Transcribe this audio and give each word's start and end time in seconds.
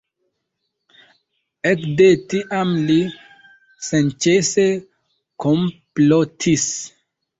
Ekde 1.71 2.07
tiam 2.33 2.73
li 2.89 2.97
senĉese 3.89 4.67
komplotis. 5.47 6.67